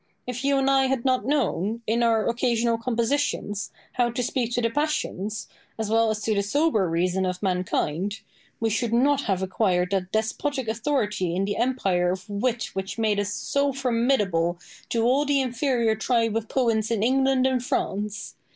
If 0.25 0.43
you 0.43 0.57
and 0.57 0.67
I 0.67 0.87
had 0.87 1.05
not 1.05 1.27
known, 1.27 1.83
in 1.85 2.01
our 2.01 2.27
occasional 2.27 2.79
compositions, 2.79 3.71
how 3.91 4.09
to 4.09 4.23
speak 4.23 4.51
to 4.53 4.61
the 4.63 4.71
passions, 4.71 5.47
as 5.77 5.91
well 5.91 6.09
as 6.09 6.23
to 6.23 6.33
the 6.33 6.41
sober 6.41 6.89
reason 6.89 7.23
of 7.23 7.43
mankind, 7.43 8.21
we 8.59 8.71
should 8.71 8.93
not 8.93 9.21
have 9.25 9.43
acquired 9.43 9.91
that 9.91 10.11
despotic 10.11 10.67
authority 10.67 11.35
in 11.35 11.45
the 11.45 11.55
empire 11.55 12.09
of 12.09 12.27
wit 12.27 12.71
which 12.73 12.97
made 12.97 13.19
us 13.19 13.31
so 13.31 13.71
formidable 13.71 14.57
to 14.89 15.03
all 15.03 15.23
the 15.23 15.39
inferior 15.39 15.93
tribe 15.93 16.35
of 16.35 16.49
poets 16.49 16.89
in 16.89 17.03
England 17.03 17.45
and 17.45 17.63
France. 17.63 18.33